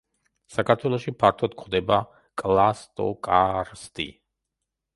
[0.53, 2.01] საქართველოში ფართოდ გვხვდება
[2.43, 4.11] კლასტოკარსტი.